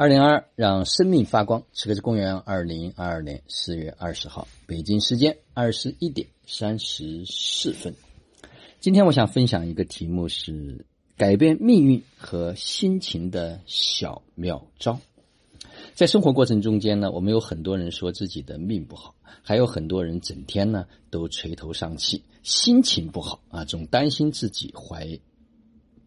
[0.00, 1.60] 二零二二，让生命发光。
[1.72, 7.92] 此刻是公元二零二二年四月二十号，北京时间二十一点三十四分。
[8.78, 15.00] 今天我想分享一个题目是改变命运和心情的小妙招。
[15.96, 25.18] 在生活过程中间呢，我们有很多人说自己的命不好，还有很多人整天呢都垂头丧气，心情不好啊，总担心自己怀。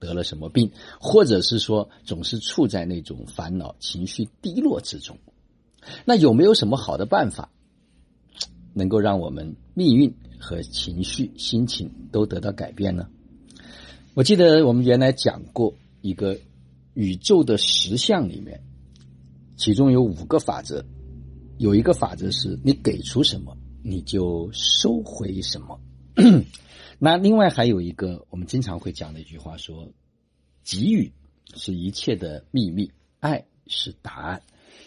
[0.01, 5.15] 得了什么病，或者是说总是处在那种烦恼、情绪低落之中，
[6.03, 7.51] 那有没有什么好的办法，
[8.73, 13.07] 能够让我们命运和情绪、心情都得到改变呢？
[14.15, 16.35] 我记得我们原来讲过一个
[16.95, 18.59] 宇宙的实相里面，
[19.55, 20.83] 其中有五个法则，
[21.59, 25.79] 有一个法则是你给出什么，你就收回什么。
[27.03, 29.91] 那另外还有一个，我们经常会讲的一句话说
[30.63, 31.11] ：“给予
[31.55, 34.43] 是一切的秘密，爱是答案。”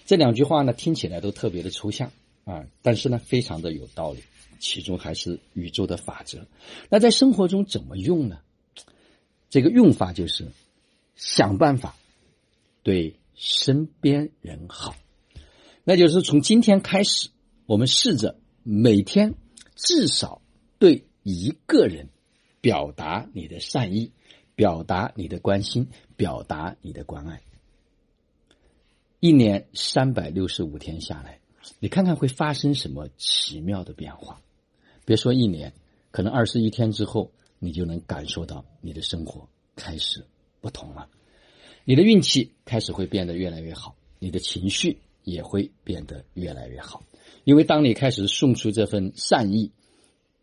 [0.06, 2.12] 这两句话呢，听起来都特别的抽象
[2.44, 4.22] 啊，但是呢，非常的有道理。
[4.60, 6.46] 其中还是宇宙的法则。
[6.88, 8.38] 那在生活中怎么用呢？
[9.50, 10.46] 这个用法就是
[11.16, 11.96] 想办法
[12.84, 14.94] 对身边人好。
[15.82, 17.30] 那就是从今天开始，
[17.66, 19.34] 我们试着每天
[19.74, 20.40] 至少
[20.78, 21.02] 对。
[21.24, 22.10] 一个人
[22.60, 24.12] 表达你的善意，
[24.54, 27.40] 表达你的关心，表达你的关爱。
[29.20, 31.40] 一年三百六十五天下来，
[31.80, 34.42] 你看看会发生什么奇妙的变化？
[35.06, 35.72] 别说一年，
[36.10, 40.26] 可能二十一天之后，你就能感受到你的生活开始
[40.60, 41.08] 不同了。
[41.86, 47.02] 你的运气开始会变得越来越好，你的情绪也会变得越来越好。
[47.44, 49.72] 因为当你开始送出这份善意。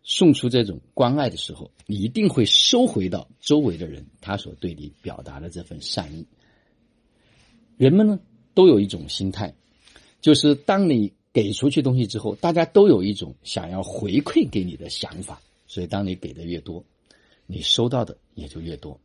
[0.04, 6.26] 送出这种关爱的时候，你一定会收回到周围的人他所对你表达的这份善意。
[7.78, 8.20] 人们呢
[8.54, 9.54] 都有一种心态，
[10.22, 15.42] 就是当你给出去东西之后，大家都有一种想要回馈给你的想法。
[15.68, 16.84] 所以，当你给的越多，
[17.46, 19.00] 你收到的也就越多。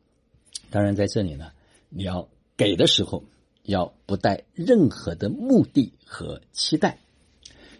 [0.68, 1.52] 当然，在这里呢，
[1.88, 3.22] 你要给的时候
[3.62, 6.98] 要不带任何的目的和期待，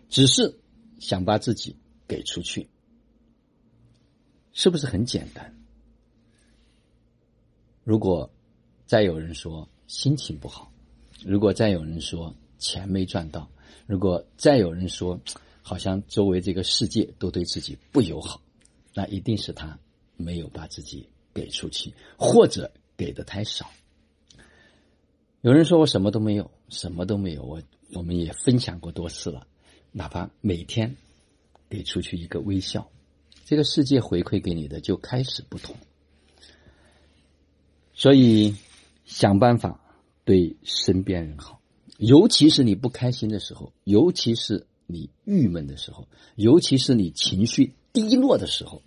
[0.09, 0.55] 只是
[1.01, 1.75] 想把自己
[2.07, 2.69] 给出去。
[4.57, 5.55] 是不是很简单？
[7.85, 8.29] 如果
[8.87, 10.73] 再有人说心情不好，
[11.23, 13.47] 如果再有人说钱没赚到，
[13.87, 15.21] 如果再有人说
[15.61, 18.41] 好像周围这个世界都对自己不友好，
[18.95, 19.79] 那一定是他
[20.17, 23.71] 没有把自己给出去，或者给的太少。
[25.43, 27.63] 有人说我什么都没有，什么都没有，我
[27.93, 29.47] 我们也分享过多次了，
[29.93, 30.97] 哪怕每天
[31.69, 32.91] 给出去一个微笑。
[33.47, 35.77] 这个世界回馈给你的就开始不同，
[37.95, 38.57] 所以
[39.05, 39.81] 想办法
[40.25, 41.61] 对身边人好，
[41.99, 48.83] 尤其是你不开心的时候，尤其是你郁闷的时候，尤其是你情绪低落的时候，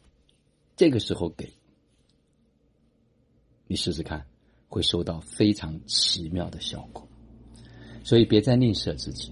[0.75, 1.53] 这个时候给，
[3.66, 4.28] 你试试看，
[4.68, 7.08] 会收到非常奇妙的效果。
[8.03, 9.31] 所以别再吝啬自己，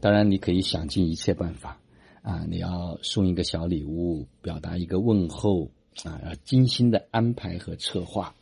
[0.00, 1.80] 当然你可以想尽一切办法。
[2.24, 5.70] 啊，你要送一个小礼物，表达一个问候
[6.04, 8.34] 啊，要精心的安排和策划，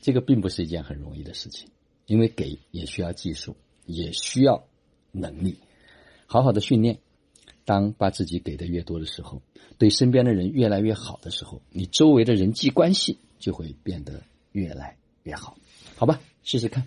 [0.00, 1.68] 这个并不是一件很容易的事情，
[2.06, 4.64] 因为给也需要技术，也需要
[5.10, 5.58] 能力，
[6.24, 7.00] 好好的训练。
[7.66, 9.42] 当把自己给的越多的时候，
[9.76, 15.54] 对身边的人越来越好的时候，你周围的人际关系就会变得越来越好，
[15.96, 16.18] 好吧？
[16.42, 16.86] 试试看。